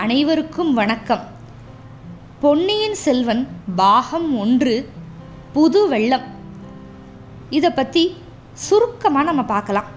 அனைவருக்கும் 0.00 0.74
வணக்கம். 0.74 1.22
பொன்னியின் 2.40 2.94
செல்வன் 2.94 3.48
பாகம் 3.76 4.38
ஒன்று 4.38 4.88
புது 5.52 5.88
வெள்ளம். 5.88 6.22
இதை 7.50 7.70
பற்றி 7.70 8.16
சுருக்கமாக 8.52 9.24
நம்ம 9.24 9.42
பார்க்கலாம். 9.42 9.88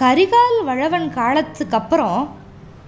கரிகால் 0.00 0.64
வளவன் 0.64 1.10
காலத்துக்கு 1.10 1.76
அப்புறம் 1.76 2.36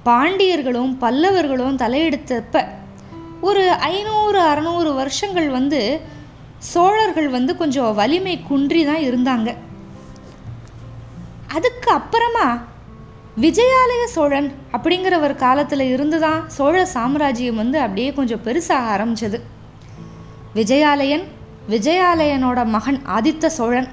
பாண்டியர்களும் 0.05 0.93
பல்லவர்களும் 1.01 1.81
தலையெடுத்தப்ப 1.83 2.65
ஒரு 3.41 3.71
ஐநூறு 3.71 4.41
அறநூறு 4.41 4.95
வருஷங்கள் 4.95 5.49
வந்து 5.49 6.01
சோழர்கள் 6.59 7.29
வந்து 7.29 7.57
கொஞ்சம் 7.57 7.95
வலிமை 7.95 8.43
குன்றி 8.43 8.85
தான் 8.85 9.03
இருந்தாங்க. 9.11 9.55
அதுக்கு 11.47 11.91
அப்புறமா 11.91 12.73
விஜயாலய 13.41 14.05
சோழன் 14.07 14.53
அப்படிங்கிற 14.73 15.21
ஒரு 15.21 15.37
காலத்தில் 15.37 15.81
இருந்து 15.81 16.21
தான் 16.21 16.51
சோழ 16.51 16.87
சாம்ராஜ்யம் 16.87 17.57
வந்து 17.57 17.79
அப்படியே 17.79 18.13
கொஞ்சம் 18.13 18.45
பெருசாக 18.45 18.91
ஆரம்பிச்சது. 18.95 19.39
விஜயாலயன் 20.55 21.25
விஜயாலயனோட 21.71 22.67
மகன் 22.67 23.01
ஆதித்த 23.07 23.47
சோழன். 23.47 23.89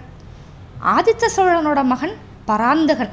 ஆதித்த 0.85 1.29
சோழனோட 1.35 1.83
மகன் 1.83 2.15
பராந்தகன். 2.45 3.09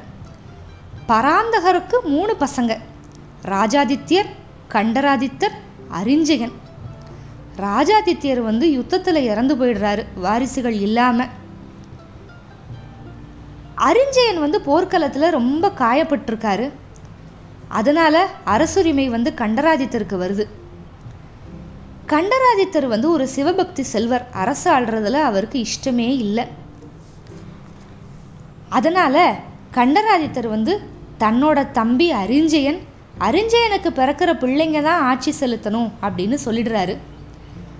பராந்தகருக்கு 1.07 1.97
மூணு 2.03 2.35
பசங்க. 2.39 2.77
ராஜாதித்யர் 3.45 4.29
கண்டராதித்தர் 4.71 5.57
அரிஞ்சயன் 6.03 6.55
ராஜாதித்யர் 7.57 8.41
வந்து 8.43 8.71
யுத்தத்தில் 8.71 9.15
இறந்து 9.15 9.55
போயிடுறாரு. 9.55 10.05
வாரிசுகள் 10.15 10.79
இல்லாமல் 10.79 11.27
அரிஞ்சயன் 13.79 14.39
வந்து 14.39 14.61
போர்க்களத்தில் 14.61 15.29
ரொம்ப 15.29 15.71
காயப்பட்டிருக்காரு. 15.77 16.71
அதனால் 17.67 18.27
அரசுரிமை 18.43 19.09
வந்து 19.09 19.33
கண்டராதித்தருக்கு 19.35 20.17
வருது. 20.17 20.47
கண்டராதித்தர் 22.07 22.87
வந்து 22.87 23.11
ஒரு 23.11 23.27
சிவபக்தி 23.27 23.83
செல்வர் 23.83 24.29
அரசு 24.31 24.71
ஆள்றதுல 24.71 25.11
அவருக்கு 25.11 25.63
இஷ்டமே 25.63 26.07
இல்லை. 26.07 26.45
அதனால் 28.69 29.35
கண்டராதித்தர் 29.71 30.47
வந்து 30.47 30.81
தன்னோட 31.19 31.71
தம்பி 31.71 32.13
அரிஞ்சயன் 32.13 32.79
அரிஞ்சயனுக்கு 33.19 33.89
பிறக்கிற 33.89 34.33
பிள்ளைங்க 34.33 34.81
தான் 34.81 35.01
ஆட்சி 35.01 35.33
செலுத்தணும் 35.39 35.91
அப்படின்னு 36.01 36.37
சொல்லிடுறாரு. 36.45 36.97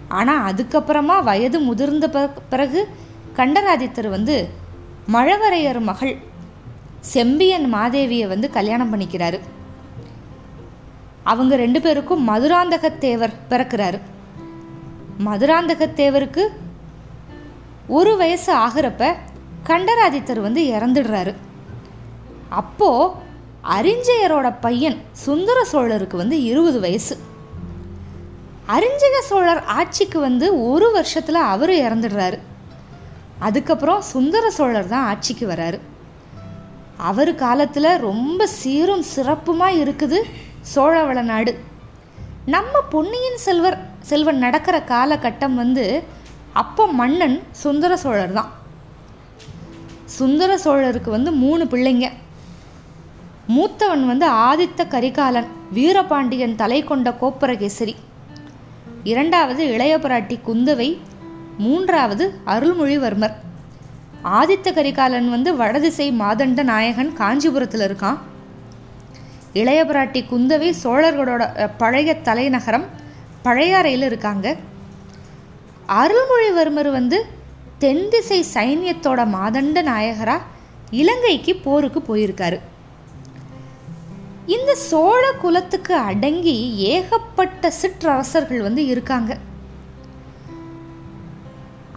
ஆனால் 0.07 0.53
அதுக்கப்புறமா 0.53 1.23
வயது 1.23 1.59
முதிர்ந்த 1.59 2.09
பிற- 2.09 2.33
பிறகு 2.49 2.87
கண்டராதித்தர் 3.35 4.09
வந்து 4.09 4.67
மழவரையர் 5.13 5.79
மகள் 5.79 6.17
செம்பியன் 6.99 7.73
மாதேவியை 7.73 8.27
வந்து 8.27 8.49
கல்யாணம் 8.49 8.93
பண்ணிக்கிறாரு. 8.93 9.39
அவங்க 11.23 11.55
ரெண்டு 11.55 11.81
பேருக்கும் 11.81 12.27
மதுராந்தகத்தேவர் 12.27 13.33
பிறக்கிறாரு. 13.49 13.99
மதுராந்தகத்தேவருக்கு 15.25 16.47
ஒரு 17.87 18.17
வயசு 18.17 18.55
ஆகிறப்ப 18.55 19.15
கண்டராதித்தர் 19.63 20.39
வந்து 20.39 20.63
இறந்துடுறாரு. 20.63 21.35
அப்போ 22.49 23.15
அறிஞ்சயரோட 23.63 24.55
பையன் 24.61 24.97
சுந்தர 25.11 25.65
சோழருக்கு 25.71 26.15
வந்து 26.15 26.43
இருபது 26.43 26.79
வயசு. 26.79 27.17
அரிஞ்சய 28.67 29.19
சோழர் 29.21 29.63
ஆட்சிக்கு 29.63 30.19
வந்து 30.19 30.69
ஒரு 30.69 30.91
வருஷத்தில் 30.91 31.35
அவர் 31.35 31.69
இறந்துடுறாரு. 31.69 32.39
அதுக்கப்புறம் 33.47 34.01
சுந்தர 34.13 34.45
சோழர் 34.57 34.91
தான் 34.93 35.07
ஆட்சிக்கு 35.11 35.45
வராரு. 35.51 35.79
அவர் 37.09 37.31
காலத்தில் 37.43 37.89
ரொம்ப 38.07 38.47
சீரும் 38.59 39.03
சிறப்புமாக 39.15 39.79
இருக்குது 39.83 40.19
சோழவள 40.73 41.19
நாடு 41.31 41.51
நம்ம 42.53 42.81
பொன்னியின் 42.93 43.39
செல்வர் 43.45 43.77
செல்வன் 44.09 44.43
நடக்கிற 44.45 44.77
காலகட்டம் 44.91 45.55
வந்து 45.61 45.85
அப்போ 46.61 46.83
மன்னன் 46.99 47.37
சுந்தர 47.63 47.91
சோழர் 48.03 48.35
தான். 48.37 48.49
சுந்தர 50.17 50.51
சோழருக்கு 50.63 51.09
வந்து 51.17 51.31
மூணு 51.43 51.63
பிள்ளைங்க. 51.73 52.07
மூத்தவன் 53.55 54.03
வந்து 54.11 54.27
ஆதித்த 54.47 54.81
கரிகாலன் 54.93 55.49
வீரபாண்டியன் 55.77 56.55
தலை 56.61 56.79
கொண்ட 56.83 57.09
கோப்பரகேசரி. 57.21 57.95
இரண்டாவது 59.11 59.61
இளைய 59.73 59.93
பிராட்டி 59.97 60.37
குந்தவை 60.47 60.89
மூன்றாவது 61.63 62.25
அருள்மொழிவர்மர். 62.53 63.35
ஆதித்த 64.39 64.73
கரிகாலன் 64.73 65.29
வந்து 65.29 65.51
வடதிசை 65.55 66.07
மாதண்ட 66.21 66.63
நாயகன் 66.71 67.11
காஞ்சிபுரத்தில் 67.19 67.85
இருக்கான். 67.87 68.19
இளைய 69.59 69.81
பிராட்டி 69.85 70.21
குந்தவை 70.31 70.69
சோழர்களோட 70.83 71.43
பழைய 71.77 72.15
தலைநகரம் 72.27 72.85
பழையாறையில் 73.45 74.05
இருக்காங்க. 74.09 74.47
அருள்மொழிவர்மர் 76.01 76.91
வந்து 76.91 77.19
தென் 77.83 78.07
திசை 78.09 78.39
சைன்யத்தோட 78.53 79.21
மாதண்ட 79.35 79.81
நாயகராக 79.91 80.47
இலங்கைக்கு 81.01 81.53
போருக்கு 81.55 81.99
போயிருக்காரு. 82.09 82.59
இந்த 84.55 84.71
சோழ 84.75 85.23
குலத்துக்கு 85.41 85.93
அடங்கி 86.09 86.57
ஏகப்பட்ட 86.91 87.71
சிற்றரசர்கள் 87.81 88.65
வந்து 88.67 88.83
இருக்காங்க. 88.85 89.31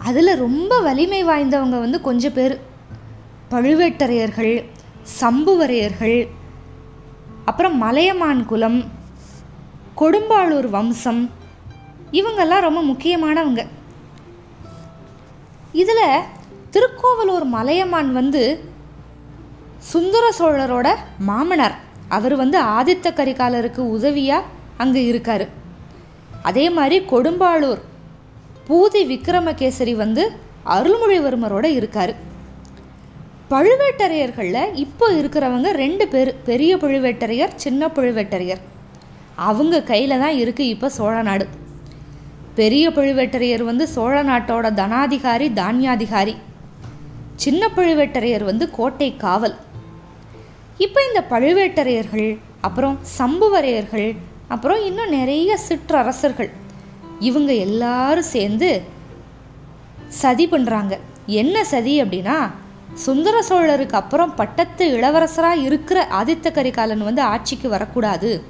அதில் 0.07 0.39
ரொம்ப 0.43 0.73
வலிமை 0.87 1.19
வாய்ந்தவங்க 1.25 1.77
வந்து 1.83 1.99
கொஞ்சம் 2.07 2.35
பேர். 2.37 2.55
பழுவேட்டரையர்கள் 3.51 4.53
சம்புவரையர்கள் 5.19 6.17
அப்புறம் 7.49 7.75
மலையமான் 7.83 8.43
குலம் 8.51 8.79
கொடும்பாளூர் 10.01 10.67
வம்சம் 10.75 11.21
இவங்கெல்லாம் 12.19 12.65
ரொம்ப 12.67 12.81
முக்கியமானவங்க. 12.91 13.61
இதில் 15.81 16.25
திருக்கோவலூர் 16.73 17.47
மலையமான் 17.55 18.11
வந்து 18.19 18.43
சுந்தர 19.91 20.25
சோழரோட 20.39 20.87
மாமனார். 21.29 21.77
அவர் 22.17 22.35
வந்து 22.41 22.57
ஆதித்த 22.77 23.07
கரிகாலருக்கு 23.19 23.81
உதவியாக 23.95 24.49
அங்கே 24.83 25.01
இருக்கார். 25.05 25.45
அதே 26.49 26.65
மாதிரி 26.77 26.97
கொடும்பாளூர் 27.13 27.81
பூதி 28.67 29.01
விக்ரமகேசரி 29.11 29.93
வந்து 30.03 30.23
அருள்மொழிவர்மரோட 30.75 31.65
இருக்கார். 31.79 32.13
பழுவேட்டரையர்களில் 33.53 34.75
இப்போ 34.83 35.05
இருக்கிறவங்க 35.19 35.71
ரெண்டு 35.81 36.05
பேர் 36.13 36.31
பெரிய 36.49 36.77
பழுவேட்டரையர் 36.83 37.57
சின்ன 37.63 37.89
பழுவேட்டரையர். 37.97 38.61
அவங்க 39.49 39.83
கையில் 39.91 40.21
தான் 40.23 40.39
இருக்குது 40.43 40.71
இப்போ 40.75 40.87
சோழ 40.99 41.15
நாடு. 41.29 41.45
பெரிய 42.59 42.85
பழுவேட்டரையர் 42.97 43.63
வந்து 43.71 43.85
சோழ 43.95 44.15
நாட்டோட 44.31 44.65
தனாதிகாரி 44.81 45.47
தானியாதிகாரி. 45.61 46.35
சின்ன 47.43 47.69
பழுவேட்டரையர் 47.77 48.49
வந்து 48.51 48.65
கோட்டை 48.79 49.11
காவல். 49.25 49.55
இப்போ 50.85 50.99
இந்த 51.09 51.21
பழுவேட்டரையர்கள் 51.33 52.29
அப்புறம் 52.67 52.97
சம்புவரையர்கள் 53.19 54.09
அப்புறம் 54.53 54.81
இன்னும் 54.89 55.15
நிறைய 55.19 55.57
சிற்றரசர்கள். 55.69 56.51
இவங்க 57.19 57.53
எல்லாரும் 57.53 58.31
சேர்ந்து 58.35 58.81
சதி 60.07 60.47
பண்ணுறாங்க 60.47 60.97
என்ன 61.25 61.63
சதி 61.63 62.03
அப்படின்னா 62.03 62.51
சுந்தர 62.93 63.43
சோழருக்கு 63.49 63.91
அப்புறம் 63.91 64.35
பட்டத்து 64.35 64.97
இளவரசராக 64.97 65.61
இருக்கிற 65.61 66.07
ஆதித்த 66.11 66.51
கரிகாலன் 66.51 67.03
வந்து 67.03 67.21
ஆட்சிக்கு 67.21 67.69
வரக்கூடாது. 67.69 68.43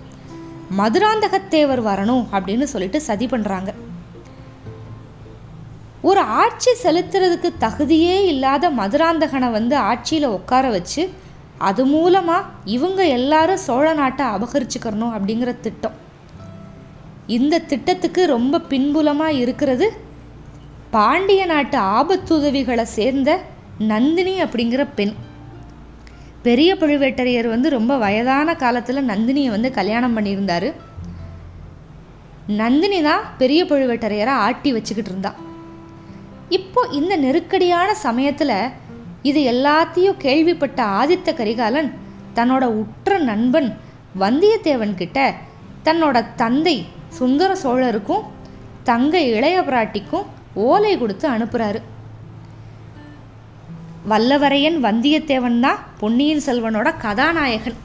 மதுராந்தகத்தேவர் 0.78 1.82
வரணும் 1.82 2.28
அப்படின்னு 2.32 2.64
சொல்லிட்டு 2.64 3.02
சதி 3.02 3.26
பண்ணுறாங்க 3.26 3.74
ஒரு 6.02 6.20
ஆட்சி 6.20 6.72
செலுத்துறதுக்கு 6.84 7.50
தகுதியே 7.60 8.26
இல்லாத 8.26 8.70
மதுராந்தகனை 8.70 9.52
வந்து 9.52 9.76
ஆட்சியில் 9.76 10.28
உட்கார 10.28 10.70
வச்சு 10.70 11.10
அது 11.58 11.86
மூலமாக 11.86 12.46
இவங்க 12.66 13.04
எல்லாரும் 13.08 13.58
சோழ 13.58 13.94
நாட்டை 13.94 14.26
அபகரிச்சுக்கிறணும் 14.26 15.14
அப்படிங்கிற 15.18 15.60
திட்டம். 15.60 15.96
இந்த 17.36 17.60
திட்டத்துக்கு 17.72 18.26
ரொம்ப 18.26 18.62
பின்புலமாக 18.72 19.40
இருக்கிறது 19.44 19.88
பாண்டிய 20.92 21.46
நாட்டு 21.46 21.78
ஆபத்துதவிகளை 21.78 22.86
சேர்ந்த 22.98 23.40
நந்தினி 23.92 24.34
அப்படிங்கிற 24.44 24.82
பெண். 24.96 25.14
பெரிய 26.44 26.76
பழுவேட்டரையர் 26.76 27.48
வந்து 27.54 27.70
ரொம்ப 27.70 27.98
வயதான 27.98 28.56
காலத்தில் 28.56 29.08
நந்தினியை 29.10 29.50
வந்து 29.50 29.72
கல்யாணம் 29.72 30.16
பண்ணியிருந்தாரு. 30.18 30.70
நந்தினி 32.48 33.02
தான் 33.02 33.24
பெரிய 33.38 33.66
பழுவேட்டரையரை 33.66 34.34
ஆட்டி 34.46 34.72
வச்சுக்கிட்டு 34.74 35.12
இருந்தா. 35.12 35.32
இப்போ 36.50 36.88
இந்த 37.00 37.14
நெருக்கடியான 37.18 37.90
சமயத்தில் 38.06 38.58
இது 39.30 39.42
எல்லாத்தையும் 39.54 40.18
கேள்விப்பட்ட 40.18 40.84
ஆதித்த 40.84 41.34
கரிகாலன் 41.34 41.90
தன்னோட 42.38 42.66
உற்ற 42.82 43.18
நண்பன் 43.20 43.70
வந்தியத்தேவன் 44.20 44.96
கிட்ட 44.96 45.34
தன்னோட 45.84 46.18
தந்தை 46.36 46.86
சுந்தர 47.18 47.52
சோழருக்கும் 47.64 48.24
தங்க 48.90 49.16
இளைய 49.36 49.58
பிராட்டிக்கும் 49.68 50.30
ஓலை 50.68 50.94
கொடுத்து 51.02 51.26
அனுப்புகிறாரு 51.36 51.80
வல்லவரையன் 54.12 54.78
வந்தியத்தேவன் 54.86 55.60
தான் 55.66 55.82
பொன்னியின் 56.00 56.44
செல்வனோட 56.48 56.88
கதாநாயகன். 57.04 57.78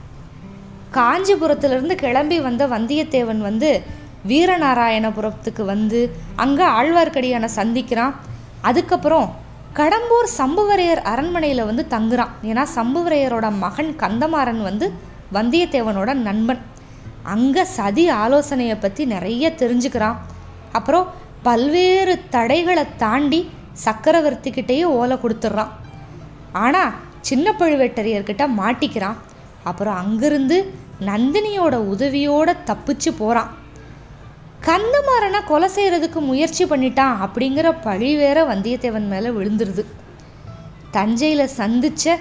காஞ்சிபுரத்திலிருந்து 0.96 1.94
கிளம்பி 2.04 2.38
வந்த 2.46 2.62
வந்தியத்தேவன் 2.74 3.40
வந்து 3.48 3.70
வீரநாராயணபுரத்துக்கு 4.30 5.64
வந்து 5.74 6.00
அங்கே 6.44 6.66
ஆழ்வார்க்கடியானை 6.78 7.50
சந்திக்கிறான். 7.58 8.16
அதுக்கப்புறம் 8.68 9.28
கடம்பூர் 9.78 10.28
சம்புவரையர் 10.38 11.02
அரண்மனையில் 11.12 11.68
வந்து 11.70 11.84
தங்குறான். 11.94 12.32
ஏன்னா 12.50 12.64
சம்புவரையரோட 12.78 13.46
மகன் 13.64 13.92
கந்தமாறன் 14.02 14.62
வந்து 14.68 14.88
வந்தியத்தேவனோட 15.36 16.10
நண்பன். 16.28 16.60
அங்கே 17.34 17.64
சதி 17.76 18.04
ஆலோசனையை 18.22 18.76
பற்றி 18.78 19.02
நிறைய 19.14 19.44
தெரிஞ்சுக்கிறான். 19.62 20.18
அப்புறம் 20.78 21.06
பல்வேறு 21.46 22.14
தடைகளை 22.34 22.84
தாண்டி 23.02 23.40
சக்கரவர்த்திக்கிட்டேயே 23.84 24.86
ஓலை 24.98 25.16
கொடுத்துட்றான். 25.22 25.72
ஆனால் 26.64 26.96
சின்ன 27.28 27.46
பழுவேட்டரையர்கிட்ட 27.60 28.44
மாட்டிக்கிறான். 28.60 29.18
அப்புறம் 29.70 29.98
அங்கிருந்து 30.02 30.58
நந்தினியோட 31.08 31.74
உதவியோட 31.92 32.48
தப்பிச்சு 32.68 33.10
போகிறான் 33.20 33.50
கந்தமாறனை 34.66 35.40
கொலை 35.50 35.68
செய்கிறதுக்கு 35.74 36.20
முயற்சி 36.30 36.64
பண்ணிட்டான் 36.64 37.18
அப்படிங்கிற 37.24 37.68
பழி 37.84 38.08
வேற 38.22 38.38
வந்தியத்தேவன் 38.50 39.06
மேலே 39.12 39.30
விழுந்துருது. 39.36 39.82
தஞ்சையில் 40.96 41.54
சந்தித்த 41.60 42.16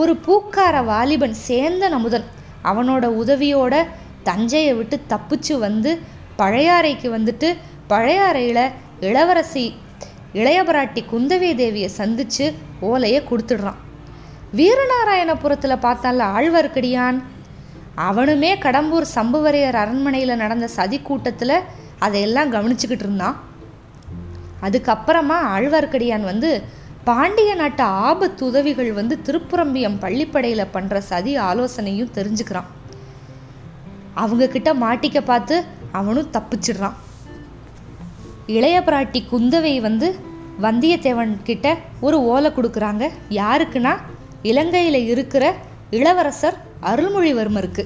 ஒரு 0.00 0.12
பூக்கார 0.26 0.74
வாலிபன் 0.90 1.36
சேர்ந்த 1.48 1.84
நமுதன் 1.94 2.26
அவனோட 2.70 3.04
உதவியோட 3.22 3.74
தஞ்சையை 4.28 4.72
விட்டு 4.78 4.96
தப்பிச்சு 5.12 5.54
வந்து 5.66 5.90
பழையாறைக்கு 6.40 7.08
வந்துட்டு 7.16 7.48
பழையாறையில் 7.92 8.64
இளவரசி 9.08 9.66
இளையபராட்டி 10.40 11.02
குந்தவி 11.12 11.50
தேவியை 11.60 11.90
சந்தித்து 12.00 12.46
ஓலையை 12.88 13.20
கொடுத்துடுறான். 13.30 13.78
வீரநாராயணபுரத்தில் 14.58 15.82
பார்த்தால 15.86 16.26
ஆழ்வார்க்கடியான். 16.36 17.18
அவனுமே 18.08 18.50
கடம்பூர் 18.64 19.06
சம்புவரையர் 19.16 19.78
அரண்மனையில் 19.82 20.40
நடந்த 20.42 20.66
சதி 20.78 20.98
கூட்டத்தில் 21.08 21.56
அதையெல்லாம் 22.06 22.52
கவனிச்சுக்கிட்டு 22.52 23.06
இருந்தான். 23.06 23.36
அதுக்கப்புறமா 24.66 25.38
ஆழ்வார்க்கடியான் 25.54 26.28
வந்து 26.30 26.50
பாண்டிய 27.08 27.50
நாட்டு 27.60 27.84
ஆபத்து 28.06 28.42
உதவிகள் 28.50 28.90
வந்து 28.98 29.14
திருப்புரம்பியம் 29.26 30.00
பள்ளிப்படையில் 30.04 30.72
பண்ணுற 30.74 30.98
சதி 31.10 31.32
ஆலோசனையும் 31.48 32.14
தெரிஞ்சுக்கிறான். 32.18 32.68
அவங்க 34.22 34.46
கிட்ட 34.48 34.70
மாட்டிக்க 34.74 35.18
பார்த்து 35.20 35.56
அவனும் 35.98 36.32
தப்பிச்சிடுறான். 36.36 36.96
இளைய 38.56 38.76
பிராட்டி 38.86 39.20
குந்தவை 39.32 39.74
வந்து 39.86 40.08
வந்தியத்தேவன் 40.64 41.32
கிட்ட 41.48 41.66
ஒரு 42.06 42.16
ஓலை 42.32 42.50
கொடுக்குறாங்க. 42.50 43.04
யாருக்குன்னா? 43.40 43.92
இலங்கையில் 44.42 45.00
இருக்கிற 45.12 45.44
இளவரசர் 45.90 46.56
அருள்மொழிவர்மருக்கு. 46.90 47.84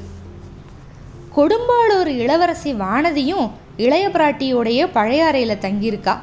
கொடும்பாளூர் 1.37 2.11
இளவரசி 2.23 2.70
வானதியும் 2.75 3.46
இளைய 3.84 4.06
பிராட்டியோடைய 4.08 4.81
பழையாறையில் 4.96 5.62
தங்கியிருக்கா. 5.67 6.14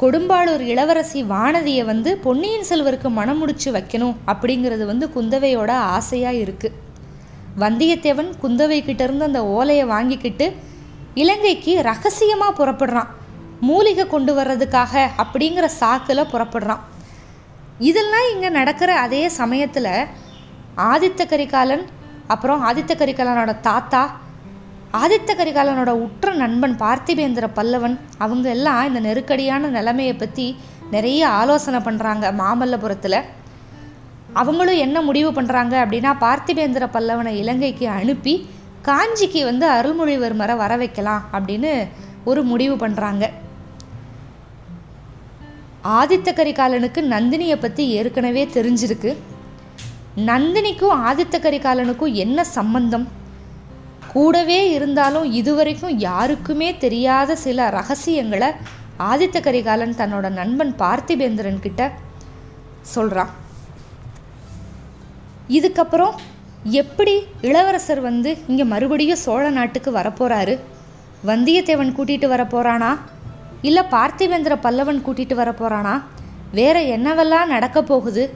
கொடும்பாளூர் 0.00 0.64
இளவரசி 0.72 1.20
வானதியை 1.32 1.84
வந்து 1.84 2.10
பொன்னியின் 2.24 2.66
செல்வருக்கு 2.70 3.08
மனம் 3.18 3.38
முடிச்சு 3.38 3.68
வைக்கணும் 3.76 4.16
அப்படிங்கிறது 4.32 4.86
வந்து 4.86 5.06
குந்தவையோட 5.14 5.70
ஆசையாக 5.96 6.42
இருக்குது 6.44 6.76
வந்தியத்தேவன் 7.62 8.30
குந்தவை 8.42 8.78
கிட்டேருந்து 8.86 9.28
அந்த 9.28 9.40
ஓலையை 9.56 9.84
வாங்கிக்கிட்டு 9.94 10.46
இலங்கைக்கு 11.22 11.72
ரகசியமாக 11.88 12.52
புறப்படுறான். 12.60 13.10
மூலிகை 13.68 14.04
கொண்டு 14.14 14.32
வர்றதுக்காக 14.38 14.92
அப்படிங்கிற 15.22 15.66
சாக்கில் 15.80 16.30
புறப்படுறான். 16.32 16.82
இதெல்லாம் 17.88 18.26
இங்கே 18.32 18.50
நடக்கிற 18.58 18.90
அதே 19.04 19.22
சமயத்தில் 19.40 19.92
ஆதித்த 20.90 21.22
கரிகாலன் 21.32 21.84
அப்புறம் 22.34 22.62
ஆதித்த 22.68 22.92
கரிகாலனோட 23.00 23.52
தாத்தா 23.68 24.02
ஆதித்த 25.02 25.30
கரிகாலனோட 25.38 25.92
உற்ற 26.04 26.32
நண்பன் 26.42 26.74
பார்த்திபேந்திர 26.82 27.46
பல்லவன் 27.56 27.96
அவங்க 28.24 28.46
எல்லாம் 28.56 28.86
இந்த 28.88 29.00
நெருக்கடியான 29.06 29.70
நிலைமையை 29.76 30.14
பற்றி 30.16 30.46
நிறைய 30.94 31.20
ஆலோசனை 31.40 31.80
பண்ணுறாங்க 31.86 32.24
மாமல்லபுரத்தில். 32.40 33.18
அவங்களும் 34.34 34.76
என்ன 34.76 35.00
முடிவு 35.00 35.30
பண்ணுறாங்க 35.32 35.74
அப்படின்னா 35.84 36.12
பார்த்திபேந்திர 36.20 36.86
பல்லவனை 36.92 37.32
இலங்கைக்கு 37.36 37.88
அனுப்பி 37.88 38.48
காஞ்சிக்கு 38.82 39.44
வந்து 39.44 39.66
அருள்மொழிவர்மரை 39.68 40.56
வர 40.56 40.76
வைக்கலாம் 40.76 41.24
அப்படின்னு 41.32 41.88
ஒரு 42.24 42.42
முடிவு 42.42 42.74
பண்ணுறாங்க 42.74 43.30
ஆதித்த 46.00 46.28
கரிகாலனுக்கு 46.32 47.00
நந்தினியை 47.14 47.56
பற்றி 47.60 47.88
ஏற்கனவே 47.88 48.44
தெரிஞ்சிருக்கு. 48.44 49.16
நந்தினிக்கும் 50.16 50.94
ஆதித்த 51.08 51.38
கரிகாலனுக்கும் 51.38 52.12
என்ன 52.12 52.44
சம்பந்தம்? 52.44 53.08
கூடவே 54.12 54.70
இருந்தாலும் 54.70 55.32
இதுவரைக்கும் 55.32 55.98
யாருக்குமே 55.98 56.76
தெரியாத 56.76 57.36
சில 57.36 57.68
ரகசியங்களை 57.70 58.50
ஆதித்த 58.98 59.40
கரிகாலன் 59.40 59.98
தன்னோட 59.98 60.28
நண்பன் 60.30 60.74
பார்த்திபேந்திரன் 60.78 61.60
கிட்ட 61.60 61.92
சொல்கிறான் 62.80 63.32
இதுக்கப்புறம் 65.48 66.12
எப்படி 66.62 67.22
இளவரசர் 67.40 68.00
வந்து 68.00 68.36
இங்கே 68.46 68.64
மறுபடியும் 68.64 69.16
சோழ 69.16 69.50
நாட்டுக்கு 69.50 69.90
வரப்போகிறாரு 69.92 70.58
வந்தியத்தேவன் 71.26 71.94
கூட்டிகிட்டு 71.96 72.26
வர 72.26 72.44
போகிறானா 72.44 72.98
இல்லை 73.62 73.82
பார்த்திவேந்திர 73.90 74.54
பல்லவன் 74.62 75.04
கூட்டிகிட்டு 75.06 75.34
வர 75.34 75.52
போகிறானா 75.52 76.02
வேற 76.52 76.80
என்னவெல்லாம் 76.80 77.46
நடக்க 77.46 77.82
போகுது? 77.82 78.34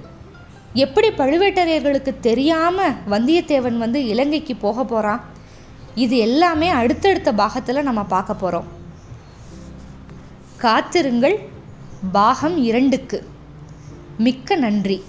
எப்படி 0.74 1.08
பழுவேட்டரையர்களுக்கு 1.08 2.20
தெரியாமல் 2.20 2.94
வந்தியத்தேவன் 3.10 3.76
வந்து 3.76 4.06
இலங்கைக்கு 4.06 4.56
போக 4.56 4.84
போகிறான் 4.84 5.20
இது 5.94 6.16
எல்லாமே 6.18 6.68
அடுத்தடுத்த 6.68 7.32
பாகத்தில் 7.32 7.82
நம்ம 7.82 8.04
பார்க்க 8.04 8.34
போகிறோம் 8.34 8.64
காத்திருங்கள். 10.56 11.38
பாகம் 12.12 12.56
இரண்டுக்கு. 12.56 13.26
மிக்க 14.18 14.56
நன்றி. 14.56 15.04